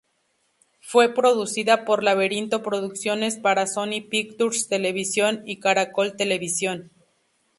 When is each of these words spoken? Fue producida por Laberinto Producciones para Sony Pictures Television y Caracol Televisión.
Fue 0.79 1.13
producida 1.13 1.85
por 1.85 2.01
Laberinto 2.03 2.63
Producciones 2.63 3.37
para 3.37 3.67
Sony 3.67 4.01
Pictures 4.09 4.67
Television 4.67 5.43
y 5.45 5.59
Caracol 5.59 6.17
Televisión. 6.17 6.89